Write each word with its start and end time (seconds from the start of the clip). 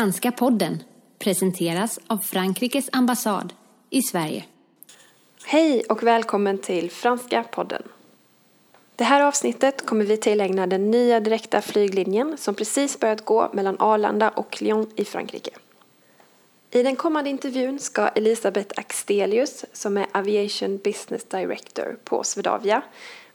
Franska 0.00 0.32
podden 0.32 0.82
presenteras 1.18 2.00
av 2.06 2.18
Frankrikes 2.18 2.88
ambassad 2.92 3.52
i 3.90 4.02
Sverige. 4.02 4.44
Hej 5.44 5.84
och 5.88 6.02
välkommen 6.02 6.58
till 6.58 6.90
Franska 6.90 7.44
podden. 7.52 7.82
Det 8.96 9.04
här 9.04 9.22
avsnittet 9.22 9.86
kommer 9.86 10.04
vi 10.04 10.16
tillägna 10.16 10.66
den 10.66 10.90
nya 10.90 11.20
direkta 11.20 11.62
flyglinjen 11.62 12.36
som 12.38 12.54
precis 12.54 13.00
börjat 13.00 13.24
gå 13.24 13.50
mellan 13.52 13.76
Arlanda 13.78 14.28
och 14.28 14.62
Lyon 14.62 14.90
i 14.96 15.04
Frankrike. 15.04 15.50
I 16.70 16.82
den 16.82 16.96
kommande 16.96 17.30
intervjun 17.30 17.78
ska 17.78 18.08
Elisabeth 18.08 18.80
Axtelius, 18.80 19.64
som 19.72 19.96
är 19.96 20.06
Aviation 20.12 20.78
Business 20.78 21.24
Director 21.24 21.96
på 22.04 22.24
Swedavia, 22.24 22.82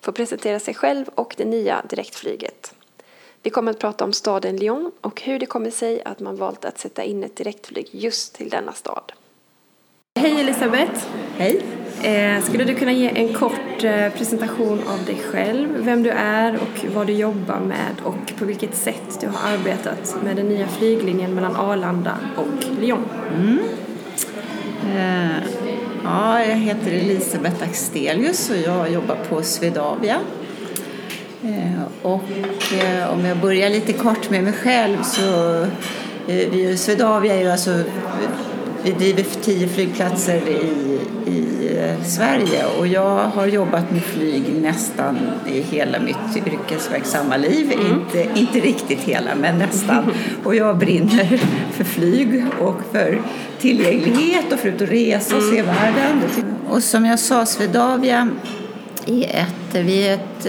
få 0.01 0.11
presentera 0.11 0.59
sig 0.59 0.73
själv 0.73 1.05
och 1.15 1.35
det 1.37 1.45
nya 1.45 1.81
direktflyget. 1.89 2.74
Vi 3.45 3.51
kommer 3.51 3.71
att 3.71 3.79
prata 3.79 4.03
om 4.03 4.13
staden 4.13 4.57
Lyon 4.57 4.91
och 5.01 5.21
hur 5.21 5.39
det 5.39 5.45
kommer 5.45 5.71
sig 5.71 6.01
att 6.05 6.19
man 6.19 6.35
valt 6.35 6.65
att 6.65 6.79
sätta 6.79 7.03
in 7.03 7.23
ett 7.23 7.35
direktflyg 7.35 7.89
just 7.91 8.35
till 8.35 8.49
denna 8.49 8.73
stad. 8.73 9.11
Hej 10.19 10.41
Elisabeth! 10.41 11.05
Hej! 11.37 11.61
Eh, 12.03 12.43
skulle 12.43 12.63
du 12.63 12.75
kunna 12.75 12.91
ge 12.91 13.09
en 13.09 13.33
kort 13.33 13.83
eh, 13.83 14.09
presentation 14.09 14.79
av 14.87 15.05
dig 15.05 15.17
själv, 15.31 15.69
vem 15.77 16.03
du 16.03 16.09
är 16.09 16.55
och 16.55 16.85
vad 16.95 17.07
du 17.07 17.13
jobbar 17.13 17.59
med 17.59 17.95
och 18.03 18.37
på 18.39 18.45
vilket 18.45 18.75
sätt 18.75 19.17
du 19.21 19.27
har 19.27 19.49
arbetat 19.51 20.23
med 20.23 20.35
den 20.35 20.47
nya 20.47 20.67
flyglinjen 20.67 21.35
mellan 21.35 21.55
Arlanda 21.55 22.17
och 22.37 22.81
Lyon? 22.81 23.05
Mm. 23.35 23.59
Eh, 24.95 25.43
ja, 26.03 26.45
jag 26.45 26.55
heter 26.55 26.91
Elisabeth 26.91 27.63
Axtelius 27.63 28.49
och 28.49 28.57
jag 28.57 28.91
jobbar 28.91 29.17
på 29.29 29.43
Swedavia. 29.43 30.19
Eh, 31.43 31.81
och 32.01 32.23
eh, 32.83 33.13
om 33.13 33.25
jag 33.25 33.37
börjar 33.37 33.69
lite 33.69 33.93
kort 33.93 34.29
med 34.29 34.43
mig 34.43 34.53
själv 34.53 34.97
så 35.03 35.61
eh, 36.27 36.49
vi, 36.51 36.77
Swedavia 36.77 37.35
är 37.35 37.41
ju 37.41 37.51
alltså 37.51 37.83
vi 38.83 38.91
driver 38.91 39.23
tio 39.41 39.67
flygplatser 39.67 40.41
i, 40.47 40.99
i 41.31 41.45
Sverige 42.05 42.65
och 42.79 42.87
jag 42.87 43.17
har 43.17 43.47
jobbat 43.47 43.91
med 43.91 44.03
flyg 44.03 44.43
nästan 44.61 45.17
i 45.47 45.61
hela 45.61 45.99
mitt 45.99 46.47
yrkesverksamma 46.47 47.37
liv. 47.37 47.71
Mm. 47.71 47.93
Inte, 47.93 48.39
inte 48.39 48.59
riktigt 48.59 48.99
hela, 48.99 49.35
men 49.35 49.57
nästan. 49.57 50.13
Och 50.43 50.55
jag 50.55 50.77
brinner 50.77 51.41
för 51.71 51.83
flyg 51.83 52.45
och 52.59 52.81
för 52.91 53.21
tillgänglighet 53.59 54.53
och 54.53 54.59
för 54.59 54.69
att 54.69 54.81
resa 54.81 55.35
och 55.35 55.43
se 55.43 55.59
mm. 55.59 55.75
världen. 55.75 56.21
Och 56.69 56.83
som 56.83 57.05
jag 57.05 57.19
sa, 57.19 57.45
Swedavia 57.45 58.29
är 59.05 59.23
ett, 59.23 59.64
vi 59.81 60.07
är 60.07 60.13
ett 60.13 60.45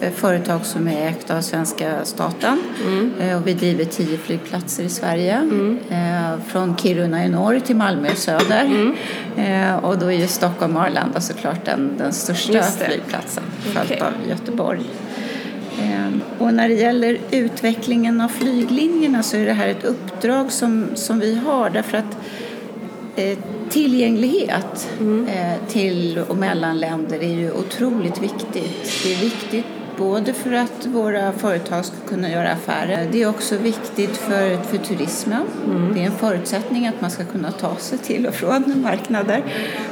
eh, 0.00 0.10
företag 0.10 0.66
som 0.66 0.88
är 0.88 1.08
ägt 1.08 1.30
av 1.30 1.40
svenska 1.40 2.04
staten 2.04 2.62
mm. 2.86 3.12
eh, 3.20 3.36
och 3.36 3.46
vi 3.46 3.54
driver 3.54 3.84
tio 3.84 4.18
flygplatser 4.18 4.84
i 4.84 4.88
Sverige. 4.88 5.34
Mm. 5.34 5.78
Eh, 5.90 6.44
från 6.46 6.76
Kiruna 6.76 7.24
i 7.24 7.28
norr 7.28 7.60
till 7.60 7.76
Malmö 7.76 8.08
i 8.08 8.16
söder. 8.16 8.64
Mm. 8.64 9.74
Och 9.84 9.98
då 9.98 10.06
är 10.06 10.18
ju 10.18 10.26
Stockholm 10.26 10.76
och 10.76 10.82
Arlanda 10.82 11.20
såklart 11.20 11.64
den, 11.64 11.92
den 11.98 12.12
största 12.12 12.62
flygplatsen, 12.62 13.44
följt 13.60 13.90
okay. 13.90 14.00
av 14.00 14.12
Göteborg. 14.28 14.82
Och 16.38 16.54
när 16.54 16.68
det 16.68 16.74
gäller 16.74 17.18
utvecklingen 17.30 18.20
av 18.20 18.28
flyglinjerna 18.28 19.22
så 19.22 19.36
är 19.36 19.46
det 19.46 19.52
här 19.52 19.68
ett 19.68 19.84
uppdrag 19.84 20.52
som, 20.52 20.86
som 20.94 21.20
vi 21.20 21.34
har 21.34 21.70
därför 21.70 21.98
att 21.98 22.16
tillgänglighet 23.70 24.88
mm. 25.00 25.26
till 25.68 26.18
och 26.28 26.36
mellan 26.36 26.78
länder 26.78 27.18
är 27.18 27.34
ju 27.34 27.52
otroligt 27.52 28.22
viktigt. 28.22 29.02
Det 29.04 29.14
är 29.14 29.20
viktigt 29.20 29.66
både 29.96 30.32
för 30.32 30.52
att 30.52 30.86
våra 30.86 31.32
företag 31.32 31.84
ska 31.84 31.96
kunna 32.08 32.30
göra 32.30 32.50
affärer. 32.50 33.08
Det 33.12 33.22
är 33.22 33.28
också 33.28 33.56
viktigt 33.56 34.16
för, 34.16 34.56
för 34.62 34.78
turismen. 34.78 35.42
Mm. 35.66 35.94
Det 35.94 36.00
är 36.00 36.06
en 36.06 36.12
förutsättning 36.12 36.86
att 36.86 37.00
man 37.00 37.10
ska 37.10 37.24
kunna 37.24 37.50
ta 37.50 37.76
sig 37.76 37.98
till 37.98 38.26
och 38.26 38.34
från 38.34 38.82
marknader. 38.82 39.44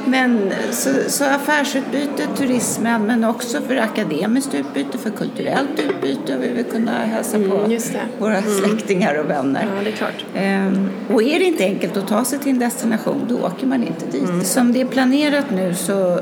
Men, 0.05 0.53
så, 0.71 0.89
så 1.07 1.25
affärsutbyte, 1.25 2.27
turismen, 2.37 3.05
men 3.05 3.23
också 3.23 3.61
för 3.61 3.75
akademiskt 3.75 4.53
utbyte, 4.53 4.97
för 4.97 5.09
kulturellt 5.09 5.79
utbyte. 5.79 6.37
Vi 6.37 6.49
vill 6.49 6.65
kunna 6.65 6.91
hälsa 6.91 7.37
mm, 7.37 7.49
på 7.49 7.57
våra 8.19 8.37
mm. 8.37 8.57
släktingar 8.57 9.15
och 9.15 9.29
vänner. 9.29 9.67
Ja, 9.75 9.83
det 9.83 9.89
är 9.89 9.95
klart. 9.95 10.25
Ehm, 10.35 10.89
och 11.13 11.23
är 11.23 11.39
det 11.39 11.45
inte 11.45 11.63
enkelt 11.63 11.97
att 11.97 12.07
ta 12.07 12.25
sig 12.25 12.39
till 12.39 12.51
en 12.51 12.59
destination, 12.59 13.25
då 13.29 13.37
åker 13.45 13.67
man 13.67 13.83
inte 13.83 14.05
dit. 14.05 14.29
Mm. 14.29 14.43
Som 14.43 14.73
det 14.73 14.81
är 14.81 14.85
planerat 14.85 15.51
nu 15.51 15.73
så 15.73 16.19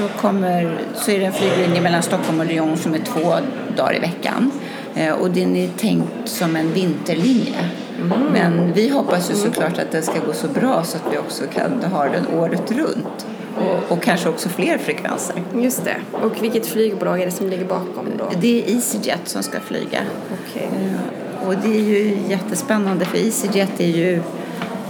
så, 0.00 0.08
kommer, 0.20 0.78
så 0.94 1.10
är 1.10 1.18
det 1.18 1.24
en 1.24 1.32
flyglinje 1.32 1.80
mellan 1.80 2.02
Stockholm 2.02 2.40
och 2.40 2.46
Lyon 2.46 2.76
som 2.76 2.94
är 2.94 2.98
två 2.98 3.34
dagar 3.76 3.96
i 3.96 3.98
veckan. 3.98 4.52
Eh, 4.94 5.12
och 5.12 5.30
den 5.30 5.56
är 5.56 5.68
tänkt 5.68 6.08
som 6.24 6.56
en 6.56 6.72
vinterlinje. 6.72 7.70
Mm. 8.00 8.18
Men 8.32 8.72
vi 8.72 8.88
hoppas 8.88 9.30
ju 9.30 9.34
såklart 9.34 9.78
att 9.78 9.90
det 9.90 10.02
ska 10.02 10.18
gå 10.26 10.32
så 10.32 10.48
bra 10.48 10.84
så 10.84 10.96
att 10.96 11.12
vi 11.12 11.18
också 11.18 11.44
kan 11.54 11.92
ha 11.92 12.04
den 12.04 12.26
året 12.26 12.72
runt. 12.72 13.26
Och, 13.56 13.92
och, 13.92 14.02
kanske 14.02 14.28
också 14.28 14.48
fler 14.48 14.78
frekvenser. 14.78 15.42
Just 15.54 15.84
det. 15.84 15.96
Och 16.12 16.42
vilket 16.42 16.66
flygbolag 16.66 17.20
är 17.20 17.26
det 17.26 17.32
som 17.32 17.48
ligger 17.48 17.64
bakom 17.64 18.06
då? 18.18 18.24
Det 18.40 18.62
är 18.62 18.74
EasyJet 18.74 19.28
som 19.28 19.42
ska 19.42 19.60
flyga. 19.60 20.00
Okay. 20.32 20.62
Eh, 20.62 21.48
och 21.48 21.54
det 21.62 21.76
är 21.76 21.82
ju 21.82 22.18
jättespännande 22.28 23.04
för 23.04 23.18
EasyJet 23.18 23.80
är 23.80 23.86
ju, 23.86 24.14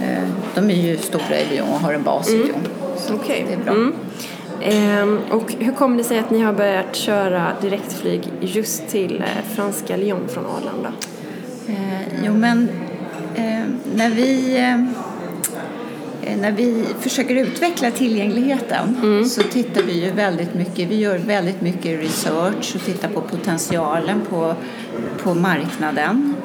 eh, 0.01 0.27
de 0.55 0.69
är 0.69 0.75
ju 0.75 0.97
stora 0.97 1.39
i 1.39 1.45
Lyon 1.49 1.69
och 1.69 1.79
har 1.79 1.93
en 1.93 2.03
bas 2.03 2.29
i 2.29 2.35
mm. 2.35 2.47
Lyon. 2.47 2.67
Så 2.97 3.13
okay. 3.13 3.43
det 3.47 3.53
är 3.53 3.57
bra. 3.57 3.73
Mm. 3.73 3.93
Ehm, 4.63 5.19
och 5.31 5.53
hur 5.59 5.73
kommer 5.73 5.97
det 5.97 6.03
sig 6.03 6.19
att 6.19 6.29
ni 6.29 6.39
har 6.41 6.53
börjat 6.53 6.95
köra 6.95 7.53
direktflyg 7.61 8.21
just 8.41 8.87
till 8.87 9.21
eh, 9.21 9.55
franska 9.55 9.97
Lyon 9.97 10.27
från 10.27 10.45
Arlanda? 10.45 10.93
Eh, 11.67 12.23
jo, 12.25 12.33
men 12.33 12.69
eh, 13.35 13.63
när 13.95 14.09
vi 14.09 14.57
när 16.41 16.51
vi 16.51 16.85
försöker 16.99 17.35
utveckla 17.35 17.91
tillgängligheten 17.91 18.95
mm. 19.03 19.25
så 19.25 19.43
tittar 19.43 19.81
vi 19.83 20.05
ju 20.05 20.11
väldigt 20.11 20.53
mycket, 20.53 20.89
vi 20.89 20.95
gör 20.95 21.17
väldigt 21.17 21.61
mycket 21.61 21.99
research 21.99 22.75
och 22.75 22.81
tittar 22.85 23.09
på 23.09 23.21
potentialen 23.21 24.21
på, 24.29 24.55
på 25.23 25.33
marknaden. 25.33 26.35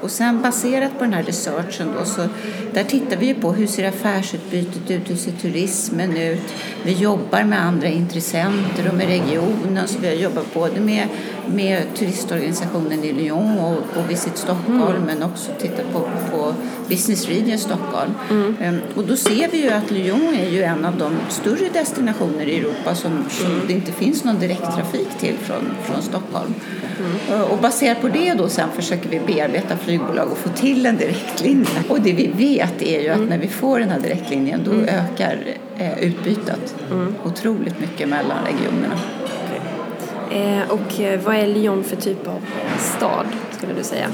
Och 0.00 0.10
sen 0.10 0.42
baserat 0.42 0.98
på 0.98 1.04
den 1.04 1.12
här 1.12 1.22
researchen 1.22 1.88
då, 1.98 2.04
så 2.04 2.28
där 2.74 2.84
tittar 2.84 3.16
vi 3.16 3.26
ju 3.26 3.34
på 3.34 3.52
hur 3.52 3.66
ser 3.66 3.88
affärsutbytet 3.88 4.90
ut, 4.90 5.10
hur 5.10 5.16
ser 5.16 5.32
turismen 5.32 6.16
ut. 6.16 6.54
Vi 6.82 6.92
jobbar 6.92 7.44
med 7.44 7.62
andra 7.62 7.88
intressenter 7.88 8.88
och 8.88 8.94
med 8.94 9.06
regionen 9.06 9.88
så 9.88 9.98
vi 9.98 10.06
har 10.08 10.14
jobbat 10.14 10.54
både 10.54 10.80
med, 10.80 11.08
med 11.46 11.82
turistorganisationen 11.94 13.04
i 13.04 13.12
Lyon 13.12 13.58
och, 13.58 13.76
och 13.76 14.10
Visit 14.10 14.36
Stockholm 14.36 14.96
mm. 14.96 15.02
men 15.02 15.22
också 15.22 15.50
tittat 15.58 15.92
på, 15.92 16.00
på 16.30 16.54
Business 16.88 17.26
Region 17.28 17.58
Stockholm. 17.58 18.14
Mm. 18.30 18.56
Um, 18.60 18.80
och 18.94 19.04
då 19.04 19.16
ser 19.16 19.48
vi 19.50 19.62
ju 19.62 19.70
att 19.70 19.90
Lyon 19.90 20.34
är 20.34 20.50
ju 20.50 20.62
en 20.62 20.84
av 20.84 20.96
de 20.96 21.16
större 21.28 21.68
destinationer 21.72 22.48
i 22.48 22.58
Europa 22.58 22.94
som, 22.94 23.24
som 23.28 23.46
mm. 23.46 23.66
det 23.66 23.72
inte 23.72 23.92
finns 23.92 24.24
någon 24.24 24.38
direkttrafik 24.38 25.08
till 25.20 25.36
från, 25.36 25.70
från 25.84 26.02
Stockholm. 26.02 26.54
Mm. 26.98 27.42
Och 27.42 27.58
baserat 27.58 28.00
på 28.00 28.08
det 28.08 28.34
då 28.34 28.48
sen 28.48 28.68
försöker 28.76 29.08
vi 29.08 29.20
bearbeta 29.20 29.76
flygbolag 29.86 30.32
och 30.32 30.38
få 30.38 30.48
till 30.48 30.86
en 30.86 30.96
direktlinje. 30.96 31.82
Och 31.88 32.00
det 32.00 32.12
vi 32.12 32.26
vet 32.26 32.82
är 32.82 33.00
ju 33.00 33.08
att 33.08 33.16
mm. 33.16 33.28
när 33.28 33.38
vi 33.38 33.48
får 33.48 33.78
den 33.80 33.88
här 33.88 34.00
direktlinjen 34.00 34.60
då 34.64 34.72
mm. 34.72 34.84
ökar 34.88 35.38
eh, 35.78 35.98
utbytet 35.98 36.74
mm. 36.90 37.14
otroligt 37.24 37.80
mycket 37.80 38.08
mellan 38.08 38.38
regionerna. 38.44 38.98
Okay. 39.46 40.42
Eh, 40.42 40.70
och 40.70 41.00
eh, 41.00 41.20
vad 41.20 41.36
är 41.36 41.46
Lyon 41.46 41.84
för 41.84 41.96
typ 41.96 42.26
av 42.26 42.40
stad 42.78 43.26
skulle 43.50 43.74
du 43.74 43.82
säga? 43.84 44.06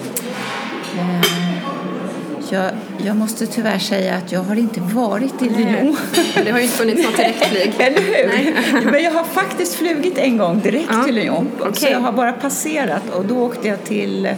Eh, 0.99 1.53
jag, 2.51 2.71
jag, 3.05 3.17
måste 3.17 3.47
tyvärr 3.47 3.79
säga 3.79 4.15
att 4.15 4.33
jag 4.33 4.41
har 4.41 4.57
inte 4.57 4.81
varit 4.81 5.43
i 5.43 5.49
Lyon. 5.49 5.97
Det 6.45 6.51
har 6.51 6.59
ju 6.59 6.65
inte 6.65 6.77
funnits 6.77 7.05
något 7.05 7.17
direktflyg. 7.17 7.75
Eller 7.79 8.01
hur? 8.01 8.29
Nej. 8.29 8.55
Men 8.93 9.03
jag 9.03 9.13
har 9.13 9.25
faktiskt 9.25 9.75
flugit 9.75 10.19
en 10.19 10.37
gång 10.37 10.61
direkt 10.61 10.89
ja. 10.91 11.05
till 11.05 11.15
Lyon. 11.15 11.49
Okay. 11.61 11.73
Så 11.75 11.87
jag 11.87 12.01
har 12.01 12.13
bara 12.13 12.33
passerat 12.33 13.11
och 13.11 13.25
då 13.25 13.39
åkte 13.39 13.69
jag 13.69 13.85
till 13.85 14.29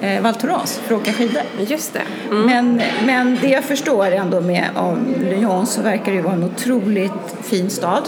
eh, 0.00 0.22
Val 0.22 0.34
Thorens 0.34 0.78
för 0.78 0.94
att 0.94 1.00
åka 1.00 1.12
skidor. 1.12 1.42
Just 1.66 1.92
det. 1.92 2.02
Mm. 2.30 2.46
Men, 2.46 2.82
men 3.06 3.38
det 3.42 3.48
jag 3.48 3.64
förstår 3.64 4.06
ändå 4.06 4.40
med 4.40 4.68
om 4.76 5.14
Lyon 5.20 5.66
så 5.66 5.82
verkar 5.82 6.12
det 6.12 6.22
vara 6.22 6.34
en 6.34 6.44
otroligt 6.44 7.12
fin 7.42 7.70
stad. 7.70 8.02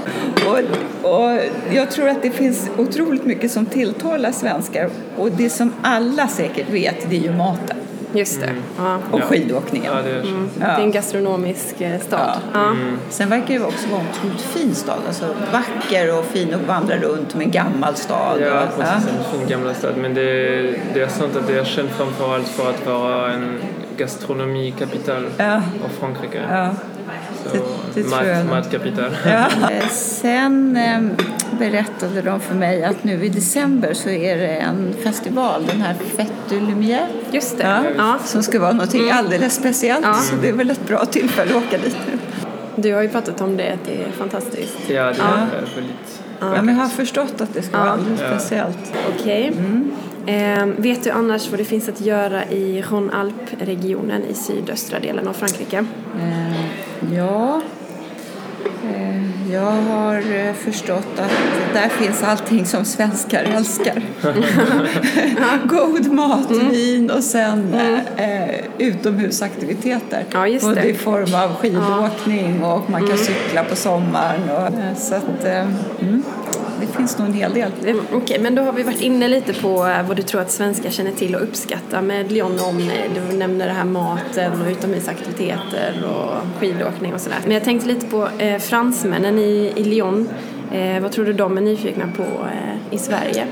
Och, 0.47 0.59
och 1.11 1.39
jag 1.73 1.91
tror 1.91 2.09
att 2.09 2.23
det 2.23 2.31
finns 2.31 2.71
otroligt 2.79 3.25
mycket 3.25 3.53
som 3.53 3.67
tilltalar 3.67 4.33
svenskar. 4.33 4.91
Och 5.17 5.33
det 5.33 5.51
som 5.51 5.73
alla 5.83 6.29
säkert 6.29 6.71
vet, 6.71 7.11
det 7.11 7.17
är 7.17 7.21
ju 7.21 7.33
maten. 7.33 7.82
Just 8.13 8.41
det. 8.41 8.47
Mm. 8.47 8.63
Ja. 8.79 8.99
Och 9.11 9.23
skidåkningen. 9.23 9.93
Ja, 9.97 10.03
det, 10.03 10.11
är 10.11 10.21
mm. 10.21 10.51
det 10.59 10.65
är 10.65 10.81
en 10.81 10.91
gastronomisk 10.91 11.81
eh, 11.81 12.01
stad. 12.01 12.39
Ja. 12.55 12.67
Mm. 12.67 12.99
Sen 13.11 13.29
verkar 13.29 13.55
det 13.55 13.65
också 13.65 13.89
vara 13.89 14.01
en 14.01 14.07
otroligt 14.07 14.41
fin 14.41 14.75
stad. 14.75 14.99
Alltså 15.07 15.27
vacker 15.53 16.19
och 16.19 16.25
fin 16.25 16.55
att 16.55 16.67
vandra 16.67 16.97
runt 16.97 17.35
med 17.35 17.45
en 17.45 17.51
gammal 17.51 17.97
stad. 17.97 18.41
Ja, 18.41 18.67
precis. 18.79 19.09
En 19.09 19.39
fin 19.39 19.49
gammal 19.49 19.75
stad. 19.75 19.97
Men 19.97 20.15
det, 20.15 20.23
det 20.95 21.01
är 21.01 21.09
sant 21.09 21.37
att 21.37 21.47
det 21.47 21.59
är 21.59 21.65
känt 21.65 21.91
framförallt 21.91 22.49
för 22.49 22.71
att 22.71 22.87
vara 22.87 23.33
en 23.33 23.59
gastronomikapital 23.97 25.27
av 25.85 25.89
Frankrike. 26.01 26.43
Så 27.45 27.57
Det 27.95 28.03
tror 28.03 28.25
jag 28.25 28.37
mat, 28.37 28.45
nog. 28.47 28.55
matkapital. 28.55 29.11
Ja. 29.27 29.47
Eh, 29.71 29.89
Sen 29.89 30.77
eh, 30.77 31.01
berättade 31.59 32.23
de 32.23 32.41
för 32.41 32.55
mig 32.55 32.85
att 32.85 33.05
nu 33.05 33.25
i 33.25 33.29
december 33.29 33.95
så 33.95 34.09
är 34.11 34.37
det 34.37 34.49
en 34.57 34.95
festival, 35.03 35.67
den 35.67 35.81
här 35.81 35.95
Fête 36.17 36.55
Lumière. 36.61 37.07
Just 37.31 37.59
det. 37.59 37.65
Ja, 37.65 37.83
Ja. 37.97 38.19
Som 38.25 38.43
ska 38.43 38.61
vara 38.61 38.73
något 38.73 38.95
alldeles 39.13 39.55
speciellt. 39.55 40.05
Ja. 40.07 40.15
Så 40.15 40.37
det 40.43 40.49
är 40.49 40.53
väl 40.53 40.71
ett 40.71 40.87
bra 40.89 41.05
tillfälle 41.05 41.51
att 41.57 41.65
åka 41.67 41.79
dit 41.79 41.97
nu. 42.13 42.19
Du 42.77 42.95
har 42.95 43.03
ju 43.03 43.09
pratat 43.09 43.41
om 43.41 43.57
det, 43.57 43.73
att 43.73 43.85
det 43.87 44.03
är 44.05 44.11
fantastiskt. 44.13 44.79
Ja, 44.89 45.03
det 45.05 45.15
Ja. 45.19 45.25
är 45.25 45.61
väldigt... 45.75 46.23
Ja, 46.41 46.63
men 46.63 46.69
jag 46.77 46.83
har 46.83 46.89
förstått 46.89 47.41
att 47.41 47.55
det 47.55 47.63
ska 47.63 47.77
vara 47.79 47.87
Ja. 47.87 47.93
alldeles 47.93 48.21
Ja. 48.21 48.39
speciellt. 48.39 48.93
Okej. 49.19 49.53
Eh, 50.27 50.67
vet 50.67 51.05
du 51.05 51.11
annars 51.11 51.51
vad 51.51 51.61
det 51.61 51.65
finns 51.65 51.89
att 51.89 52.01
göra 52.01 52.45
i 52.45 52.83
Rhône-Alpes-regionen 52.83 54.23
i 54.31 54.35
sydöstra 54.35 54.99
delen 55.01 55.29
av 55.29 55.33
Frankrike? 55.33 55.85
Eh, 56.21 57.15
ja, 57.17 57.61
jag 59.53 59.73
har 59.73 60.17
eh, 60.17 60.53
förstått 60.55 61.19
att 61.19 61.31
där 61.75 61.89
finns 61.89 62.23
allting 62.23 62.67
som 62.67 62.85
svenskar 62.85 63.43
älskar. 63.43 64.03
God 65.69 66.13
mat, 66.13 66.51
vin 66.51 67.11
och 67.11 67.25
sen 67.25 67.75
eh, 68.17 68.51
utomhusaktiviteter. 68.79 70.25
Ja, 70.33 70.47
just 70.47 70.67
Både 70.67 70.81
det. 70.81 70.89
i 70.89 70.95
form 70.95 71.35
av 71.35 71.55
skidåkning 71.55 72.65
och 72.65 72.91
man 72.91 73.07
kan 73.07 73.19
cykla 73.19 73.65
på 73.65 73.77
sommaren. 73.77 74.51
Och, 74.51 74.67
eh, 74.67 74.97
så 74.97 75.15
att, 75.15 75.45
eh, 75.45 75.69
mm, 76.01 76.23
det 76.87 76.97
finns 76.97 77.19
nog 77.19 77.29
en 77.29 77.35
hel 77.35 77.55
del. 77.55 77.71
Eh, 77.85 77.97
Okej, 78.13 78.39
men 78.41 78.55
då 78.55 78.63
har 78.63 78.73
vi 78.73 78.83
varit 78.83 79.01
inne 79.01 79.29
lite 79.29 79.55
på 79.55 79.87
eh, 79.87 80.07
vad 80.07 80.17
du 80.17 80.23
tror 80.23 80.41
att 80.41 80.51
svenskar 80.51 80.91
känner 80.91 81.13
till 81.13 81.35
och 81.35 81.43
uppskattar 81.43 82.03
med 82.03 82.33
Lyon 82.33 82.61
om 82.61 82.79
eh, 82.79 83.11
du 83.15 83.37
nämner 83.37 83.67
det 83.67 83.73
här 83.73 83.85
maten 83.85 84.63
och 84.63 84.71
utomhusaktiviteter 84.71 86.05
och 86.05 86.61
skidåkning 86.61 87.15
och 87.15 87.21
sådär. 87.21 87.39
Men 87.43 87.53
jag 87.53 87.65
tänkte 87.65 87.89
lite 87.89 88.07
på 88.07 88.29
eh, 88.39 88.59
fransmännen 88.59 89.39
i, 89.39 89.73
i 89.77 89.85
Lyon. 89.85 90.29
Eh, 90.73 91.03
vad 91.03 91.13
tror 91.13 91.25
du 91.25 91.33
de 91.33 91.57
är 91.57 91.61
nyfikna 91.61 92.05
på 92.17 92.23
eh, 92.23 92.95
i 92.95 92.99
Sverige? 92.99 93.47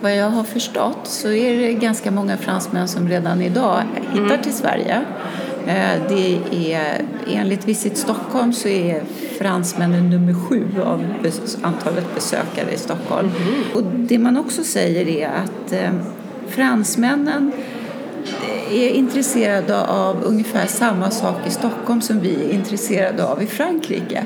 Vad 0.00 0.16
jag 0.16 0.30
har 0.30 0.44
förstått 0.44 1.00
så 1.02 1.28
är 1.32 1.56
det 1.56 1.72
ganska 1.72 2.10
många 2.10 2.36
fransmän 2.36 2.88
som 2.88 3.08
redan 3.08 3.42
idag 3.42 3.82
hittar 4.12 4.36
till 4.36 4.52
Sverige. 4.52 5.04
Eh, 5.66 6.02
Det 6.08 6.38
är, 6.74 7.04
enligt 7.30 7.68
Visit 7.68 7.96
Stockholm 7.98 8.52
så 8.52 8.68
är 8.68 9.02
fransmännen 9.38 10.10
nummer 10.10 10.34
sju 10.34 10.64
av 10.84 11.04
antalet 11.62 12.14
besökare 12.14 12.72
i 12.74 12.78
Stockholm. 12.78 13.30
Och 13.74 13.82
det 13.82 14.18
man 14.18 14.36
också 14.36 14.64
säger 14.64 15.08
är 15.08 15.28
att 15.28 15.72
eh, 15.72 15.90
fransmännen 16.48 17.52
är 18.72 18.88
intresserade 18.90 19.86
av 19.86 20.16
ungefär 20.24 20.66
samma 20.66 21.10
sak 21.10 21.36
i 21.46 21.50
Stockholm 21.50 22.00
som 22.00 22.20
vi 22.20 22.34
är 22.44 22.50
intresserade 22.54 23.24
av 23.24 23.42
i 23.42 23.46
Frankrike. 23.46 24.24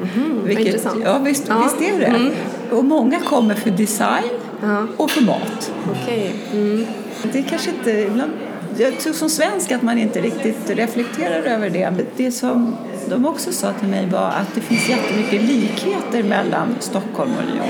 intressant. 0.48 1.02
ja, 1.04 1.18
visst, 1.18 1.44
Ja. 1.48 1.62
visst 1.62 1.92
är 1.94 1.98
det. 1.98 2.30
Och 2.76 2.84
många 2.84 3.20
kommer 3.20 3.54
för 3.54 3.70
design 3.70 4.24
Ja. 4.62 4.86
och 4.96 5.10
för 5.10 5.22
mat. 5.22 5.72
Okej. 5.90 6.32
Mm. 6.52 6.86
Det 7.32 7.42
kanske 7.42 7.70
inte, 7.70 7.90
ibland, 7.90 8.30
jag 8.76 9.00
tror 9.00 9.12
som 9.12 9.30
svensk 9.30 9.72
att 9.72 9.82
man 9.82 9.98
inte 9.98 10.20
riktigt 10.20 10.70
reflekterar 10.70 11.42
över 11.42 11.70
det. 11.70 11.90
Men 11.96 12.06
det 12.16 12.32
som 12.32 12.76
de 13.08 13.26
också 13.26 13.52
sa 13.52 13.72
till 13.72 13.88
mig 13.88 14.06
var 14.06 14.28
att 14.28 14.54
det 14.54 14.60
finns 14.60 14.88
jättemycket 14.88 15.42
likheter 15.42 16.22
mellan 16.22 16.76
Stockholm 16.80 17.30
och 17.36 17.44
Lyon. 17.44 17.68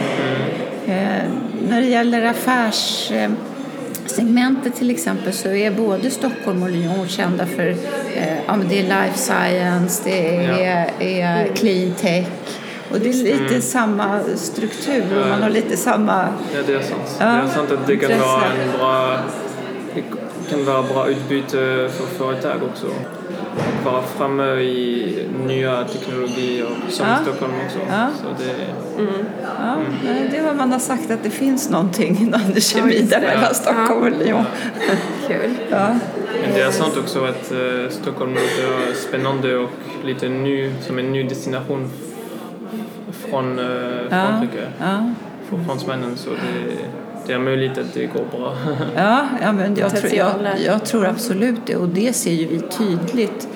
Eh, 0.87 1.23
när 1.69 1.81
det 1.81 1.87
gäller 1.87 2.25
affärssegmentet 2.26 4.76
till 4.76 4.91
exempel 4.91 5.32
så 5.32 5.49
är 5.49 5.70
både 5.70 6.11
Stockholm 6.11 6.62
och 6.62 6.70
Lyon 6.70 7.08
kända 7.08 7.47
för 7.47 7.69
eh, 7.69 7.76
ja, 8.47 8.56
men 8.56 8.69
det 8.69 8.79
är 8.79 8.82
life 8.82 9.19
science, 9.19 10.02
det 10.05 10.37
är, 10.47 10.91
är 11.00 11.47
clean 11.55 11.94
tech 11.94 12.26
och 12.91 13.00
det 13.00 13.08
är 13.08 13.12
lite 13.12 13.61
samma 13.61 14.20
struktur 14.37 15.05
och 15.20 15.29
man 15.29 15.43
har 15.43 15.50
lite 15.50 15.76
samma 15.76 16.29
Ja, 16.55 16.61
det 16.67 16.75
är 16.75 16.82
sant. 16.82 17.17
Ja, 17.19 17.26
Det 17.26 17.32
är 17.32 17.47
sant 17.47 17.70
att 17.73 17.87
det 17.87 17.97
kan 17.97 18.19
vara 18.20 18.44
en 18.44 18.73
bra, 18.79 19.19
kan 20.50 20.64
vara 20.64 20.82
bra 20.82 21.08
utbyte 21.08 21.88
för 21.93 22.06
företag 22.06 22.62
också. 22.70 22.87
Att 22.87 23.85
vara 23.85 24.02
framme 24.02 24.44
i 24.55 25.29
nya 25.47 25.85
teknologier 25.85 26.67
som 26.88 27.06
Ja. 27.06 27.20
i 27.20 27.23
Stockholm 27.25 27.52
också. 27.67 27.79
Ja. 27.88 28.08
Så 28.23 28.44
det, 28.44 28.55
Ja, 29.62 29.76
nej, 30.05 30.29
det 30.31 30.37
är 30.37 30.44
vad 30.44 30.56
man 30.56 30.73
har 30.73 30.79
sagt 30.79 31.11
att 31.11 31.23
det 31.23 31.31
finns 31.31 31.70
någonting 31.70 32.19
inom 32.20 32.55
kemi 32.61 33.00
där 33.00 33.20
mellan 33.20 33.55
Stockholm 33.55 34.02
och 34.02 34.11
Lyon. 34.19 34.44
Kul. 35.29 35.50
Ja. 35.70 35.88
men 36.43 36.55
det 36.55 36.61
är 36.61 36.70
sant 36.70 36.97
också 36.97 37.25
att 37.25 37.52
eh, 37.52 37.91
Stockholm 37.91 38.31
låter 38.35 38.94
spännande 38.94 39.56
och 39.56 39.70
lite 40.05 40.29
ny, 40.29 40.70
som 40.81 40.99
en 40.99 41.12
ny 41.12 41.23
destination 41.23 41.91
från 43.11 43.58
eh, 43.58 44.08
Frankrike. 44.08 44.67
Ja. 44.81 45.11
För 45.50 45.64
fransmännen 45.67 46.17
så 46.17 46.31
det, 46.31 46.76
det 47.30 47.34
är 47.34 47.38
möjligt 47.38 47.78
att 47.78 47.94
det 47.94 48.06
går 48.06 48.24
bra. 48.38 48.56
Ja, 48.96 49.28
ja 49.42 49.52
men 49.52 49.76
jag, 49.76 49.96
tror, 49.96 50.14
jag, 50.14 50.34
jag 50.66 50.84
tror 50.84 51.06
absolut 51.06 51.60
det 51.66 51.76
och 51.76 51.88
det 51.88 52.12
ser 52.12 52.32
ju 52.32 52.46
vi 52.46 52.60
tydligt. 52.60 53.48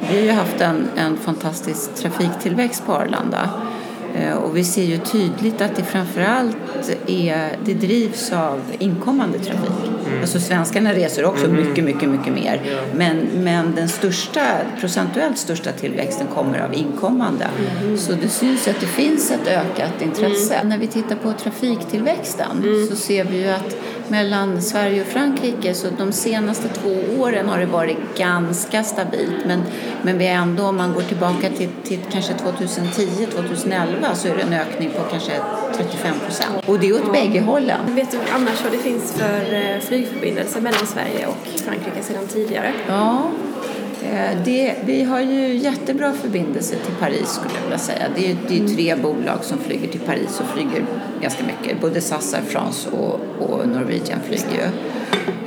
Vi 0.00 0.16
har 0.16 0.24
ju 0.24 0.30
haft 0.30 0.60
en, 0.60 0.88
en 0.96 1.16
fantastisk 1.16 1.94
trafiktillväxt 1.94 2.86
på 2.86 2.92
Arlanda 2.92 3.50
och 4.42 4.56
vi 4.56 4.64
ser 4.64 4.84
ju 4.84 4.98
tydligt 4.98 5.60
att 5.60 5.76
det 5.76 5.82
framförallt 5.82 6.56
är, 7.06 7.56
det 7.64 7.74
drivs 7.74 8.32
av 8.32 8.60
inkommande 8.78 9.38
trafik. 9.38 9.70
Alltså 10.20 10.40
svenskarna 10.40 10.92
reser 10.92 11.24
också 11.24 11.48
mycket, 11.48 11.84
mycket, 11.84 12.08
mycket 12.08 12.32
mer. 12.32 12.60
Ja. 12.70 12.80
Men, 12.94 13.16
men 13.34 13.74
den 13.74 13.88
största, 13.88 14.40
procentuellt 14.80 15.38
största 15.38 15.72
tillväxten 15.72 16.26
kommer 16.34 16.58
av 16.58 16.74
inkommande. 16.74 17.46
Så 17.96 18.12
det 18.12 18.28
syns 18.28 18.68
att 18.68 18.80
det 18.80 18.86
finns 18.86 19.30
ett 19.30 19.48
ökat 19.48 20.02
intresse. 20.02 20.60
När 20.64 20.78
vi 20.78 20.86
tittar 20.86 21.16
på 21.16 21.32
trafiktillväxten 21.32 22.86
så 22.90 22.96
ser 22.96 23.24
vi 23.24 23.38
ju 23.38 23.48
att 23.48 23.76
mellan 24.08 24.62
Sverige 24.62 25.00
och 25.00 25.06
Frankrike 25.06 25.74
så 25.74 25.86
de 25.98 26.12
senaste 26.12 26.68
två 26.68 27.20
åren 27.20 27.48
har 27.48 27.58
det 27.58 27.66
varit 27.66 27.98
ganska 28.16 28.84
stabilt. 28.84 29.46
Men, 29.46 29.62
men 30.02 30.18
vi 30.18 30.26
ändå, 30.26 30.62
om 30.62 30.76
man 30.76 30.92
går 30.92 31.02
tillbaka 31.02 31.48
till, 31.48 31.68
till 31.84 32.00
kanske 32.12 32.34
2010-2011 34.06 34.14
så 34.14 34.28
är 34.28 34.36
det 34.36 34.42
en 34.42 34.52
ökning 34.52 34.90
på 34.90 35.02
kanske 35.10 35.32
35 35.76 36.18
procent. 36.24 36.68
Och 36.68 36.78
det 36.80 36.88
är 36.88 36.94
åt 36.94 37.12
bägge 37.12 37.40
hållen. 37.40 37.94
Vet 37.94 38.10
du 38.10 38.18
annars 38.34 38.62
vad 38.62 38.72
det 38.72 38.78
finns 38.78 39.12
för 39.12 39.54
eh, 39.54 39.80
flygförbindelser 39.80 40.60
mellan 40.60 40.86
Sverige 40.86 41.26
och 41.26 41.60
Frankrike 41.64 42.02
sedan 42.02 42.26
tidigare? 42.26 42.72
Ja, 42.88 43.22
Eh, 44.12 44.44
det, 44.44 44.74
vi 44.84 45.02
har 45.02 45.20
ju 45.20 45.56
jättebra 45.56 46.12
förbindelser 46.12 46.76
till 46.84 46.94
Paris 47.00 47.28
skulle 47.28 47.54
jag 47.54 47.62
vilja 47.62 47.78
säga. 47.78 48.08
Det 48.16 48.30
är, 48.30 48.36
det 48.48 48.58
är 48.58 48.68
tre 48.68 48.96
bolag 49.02 49.44
som 49.44 49.58
flyger 49.58 49.88
till 49.88 50.00
Paris 50.00 50.40
och 50.40 50.46
flyger 50.46 50.86
ganska 51.22 51.44
mycket. 51.44 51.80
Både 51.80 52.00
SAS, 52.00 52.34
Air 52.34 52.42
France 52.42 52.90
och, 52.90 53.20
och 53.40 53.68
Norwegian 53.68 54.20
flyger 54.28 54.52
ju. 54.52 54.70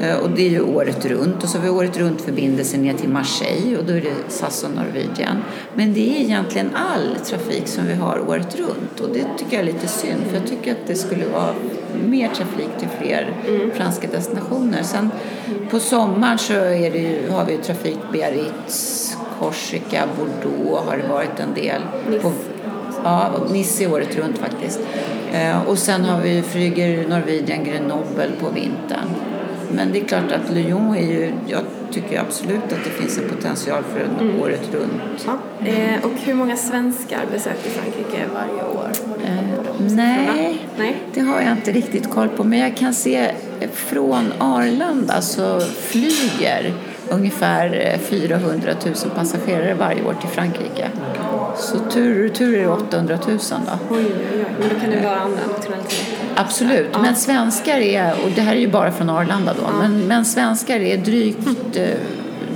Eh, 0.06 0.18
och 0.18 0.30
det 0.30 0.42
är 0.42 0.50
ju 0.50 0.62
året 0.62 1.06
runt. 1.06 1.44
Och 1.44 1.50
så 1.50 1.58
har 1.58 1.64
vi 1.64 1.70
året 1.70 1.98
runt 1.98 2.22
förbindelser 2.22 2.78
ner 2.78 2.94
till 2.94 3.10
Marseille 3.10 3.78
och 3.78 3.86
då 3.86 3.94
är 3.94 4.02
det 4.02 4.16
SAS 4.28 4.64
och 4.64 4.72
Norwegian. 4.72 5.44
Men 5.76 5.94
det 5.94 6.16
är 6.18 6.22
egentligen 6.22 6.70
all 6.76 7.16
trafik 7.26 7.68
som 7.68 7.88
vi 7.88 7.94
har 7.94 8.30
året 8.30 8.60
runt 8.60 9.00
och 9.00 9.10
det 9.14 9.26
tycker 9.38 9.58
jag 9.58 9.62
är 9.62 9.74
lite 9.74 9.88
synd 9.88 10.22
för 10.30 10.38
jag 10.38 10.48
tycker 10.48 10.72
att 10.72 10.88
det 10.88 10.96
skulle 10.96 11.26
vara 11.26 11.54
mer 12.06 12.28
trafik 12.28 12.70
till 12.80 12.88
fler 13.02 13.34
franska 13.74 14.08
destinationer. 14.08 14.84
Sen 14.84 15.12
på 15.70 15.80
sommaren 15.80 16.38
så 16.38 16.54
är 16.54 16.92
det 16.92 17.00
ju, 17.00 17.30
har 17.30 17.46
vi 17.46 17.52
ju 17.52 17.62
trafik 17.62 17.98
Biarritz, 18.12 19.18
Korsika, 19.40 20.04
Bordeaux 20.18 20.88
har 20.88 20.98
det 20.98 21.08
varit 21.08 21.40
en 21.40 21.54
del. 21.54 21.82
På, 22.22 22.32
ja, 23.04 23.32
Nice 23.52 23.88
året 23.88 24.18
runt 24.18 24.38
faktiskt. 24.38 24.80
Eh, 25.34 25.68
och 25.68 25.78
sen 25.78 26.06
har 26.06 26.22
vi 26.22 26.42
flyger 26.42 27.08
Norwegian 27.08 27.64
Grenoble 27.64 28.32
på 28.40 28.50
vintern. 28.50 29.10
Men 29.72 29.92
det 29.92 30.00
är 30.00 30.06
klart 30.06 30.32
att 30.32 30.52
Lyon 30.54 30.96
är 30.96 31.02
ju, 31.02 31.34
jag 31.48 31.62
tycker 31.92 32.20
absolut 32.20 32.64
att 32.64 32.84
det 32.84 32.90
finns 32.90 33.18
en 33.18 33.30
potential 33.30 33.84
för 33.84 34.00
en 34.00 34.42
året 34.42 34.74
runt. 34.74 35.26
Ja. 35.26 35.68
Eh, 35.68 36.06
och 36.06 36.12
hur 36.24 36.34
många 36.34 36.58
svenskar 36.58 37.22
besöker 37.32 37.70
Frankrike 37.70 38.26
varje 38.34 38.64
år? 38.64 38.90
Eh, 39.26 39.39
nej, 39.80 40.58
Nej. 40.78 40.98
det 41.14 41.22
har 41.22 41.42
jag 41.42 41.52
inte 41.52 41.72
riktigt 41.72 42.10
koll 42.10 42.30
på. 42.30 42.44
Men 42.44 42.60
jag 42.60 42.78
kan 42.78 42.94
se 42.94 43.32
eh, 43.60 43.70
från 43.74 44.34
Arlanda 44.40 45.22
så 45.22 45.60
flyger 45.60 46.74
ungefär 47.10 47.92
eh, 47.94 48.00
400 48.00 48.72
000 48.86 48.96
passagerare 49.16 49.74
varje 49.74 50.04
år 50.04 50.16
till 50.22 50.30
Frankrike. 50.30 50.90
Så 51.58 51.80
tur 51.80 52.18
och 52.18 52.24
retur 52.24 52.56
är 52.56 52.62
det 52.62 52.68
800 52.70 53.18
000 53.28 53.38
då. 53.50 53.96
Oj, 53.96 54.06
oj, 54.06 54.06
oj. 54.36 54.46
Men 54.60 54.70
då 54.70 54.76
kan 54.80 54.90
det 54.90 55.02
vara 55.04 55.20
andra 55.20 55.40
nationaliteter. 55.58 56.06
Absolut, 56.36 57.02
men 57.02 57.16
svenskar 57.16 57.80
är, 57.80 58.14
och 58.24 58.32
det 58.36 58.42
här 58.42 58.56
är 58.56 58.60
ju 58.60 58.68
bara 58.72 58.92
från 58.92 59.10
Arlanda 59.10 59.54
då, 59.54 59.78
men, 59.80 60.08
men 60.08 60.26
svenskar 60.26 60.80
är 60.80 60.98
drygt, 60.98 61.48
eh, 61.76 61.84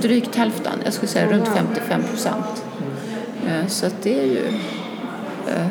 drygt 0.00 0.36
hälften, 0.36 0.72
jag 0.84 0.92
skulle 0.92 1.08
säga 1.08 1.26
runt 1.32 1.48
55 1.48 2.02
procent. 2.02 2.64
Eh, 3.46 3.66
Så 3.66 3.86
det 4.02 4.20
är 4.20 4.24
ju 4.24 4.46
eh, 4.46 4.54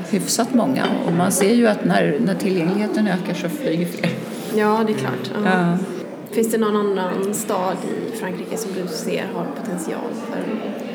hyfsat 0.09 0.53
många 0.53 0.85
och 1.05 1.13
man 1.13 1.31
ser 1.31 1.53
ju 1.53 1.67
att 1.67 1.85
när, 1.85 2.17
när 2.19 2.35
tillgängligheten 2.35 3.07
ökar 3.07 3.33
så 3.33 3.49
flyger 3.49 3.85
fler. 3.85 4.11
Ja, 4.55 4.83
det 4.87 4.93
är 4.93 4.97
klart. 4.97 5.31
Ja. 5.43 5.49
Ja. 5.51 5.77
Finns 6.31 6.51
det 6.51 6.57
någon 6.57 6.75
annan 6.75 7.33
stad 7.33 7.77
i 7.83 8.17
Frankrike 8.17 8.57
som 8.57 8.71
du 8.73 8.87
ser 8.87 9.25
har 9.33 9.45
potential 9.45 10.11
för 10.29 10.39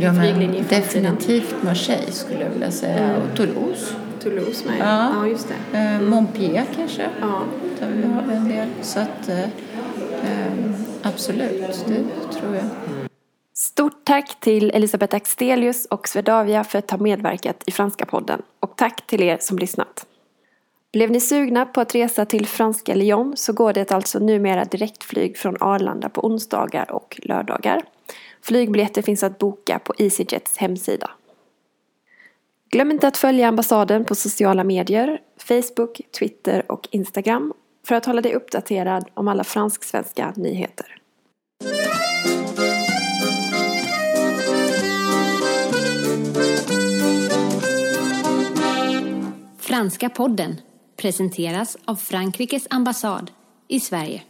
Ja, 0.04 0.12
flyglinje 0.12 0.64
definitivt 0.68 1.54
Marseille 1.62 2.12
skulle 2.12 2.40
jag 2.40 2.50
vilja 2.50 2.70
säga. 2.70 3.16
Och 3.16 3.36
Toulouse. 3.36 3.94
Toulouse 4.22 4.66
med. 4.66 4.78
Ja. 4.80 5.12
ja, 5.14 5.26
just 5.26 5.48
det. 5.48 5.78
Eh, 5.78 6.00
Montpellier 6.00 6.66
kanske. 6.76 7.08
Ja. 7.20 7.42
Där 7.80 7.90
vi 7.90 8.02
har 8.02 8.36
en 8.36 8.48
del. 8.48 8.68
Så 8.82 9.00
att 9.00 9.28
eh, 9.28 9.40
eh, 9.40 9.48
absolut, 11.02 11.84
det 11.86 12.38
tror 12.38 12.54
jag. 12.54 12.64
Stort 13.54 14.04
tack 14.04 14.40
till 14.40 14.70
Elisabeth 14.70 15.16
Axtelius 15.16 15.86
och 15.86 16.08
Swedavia 16.08 16.64
för 16.64 16.78
att 16.78 16.90
ha 16.90 16.98
medverkat 16.98 17.62
i 17.66 17.70
Franska 17.72 18.06
podden. 18.06 18.42
Tack 18.78 19.06
till 19.06 19.22
er 19.22 19.38
som 19.40 19.58
lyssnat. 19.58 20.06
Blev 20.92 21.10
ni 21.10 21.20
sugna 21.20 21.66
på 21.66 21.80
att 21.80 21.94
resa 21.94 22.24
till 22.24 22.46
franska 22.46 22.94
Lyon 22.94 23.36
så 23.36 23.52
går 23.52 23.72
det 23.72 23.92
alltså 23.92 24.18
numera 24.18 24.64
direktflyg 24.64 25.38
från 25.38 25.56
Arlanda 25.60 26.08
på 26.08 26.26
onsdagar 26.26 26.90
och 26.90 27.20
lördagar. 27.22 27.82
Flygbiljetter 28.42 29.02
finns 29.02 29.22
att 29.22 29.38
boka 29.38 29.78
på 29.78 29.94
EasyJets 29.98 30.56
hemsida. 30.56 31.10
Glöm 32.70 32.90
inte 32.90 33.08
att 33.08 33.16
följa 33.16 33.48
ambassaden 33.48 34.04
på 34.04 34.14
sociala 34.14 34.64
medier, 34.64 35.20
Facebook, 35.36 36.00
Twitter 36.18 36.72
och 36.72 36.88
Instagram 36.90 37.52
för 37.86 37.94
att 37.94 38.06
hålla 38.06 38.22
dig 38.22 38.34
uppdaterad 38.34 39.08
om 39.14 39.28
alla 39.28 39.44
fransk-svenska 39.44 40.32
nyheter. 40.36 40.97
Franska 49.78 50.10
podden 50.10 50.60
presenteras 50.96 51.76
av 51.84 51.96
Frankrikes 51.96 52.66
ambassad 52.70 53.30
i 53.68 53.80
Sverige. 53.80 54.22